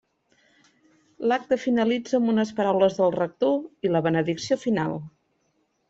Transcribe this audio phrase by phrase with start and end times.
[1.31, 5.03] L'acte finalitza amb unes paraules del rector i la benedicció final.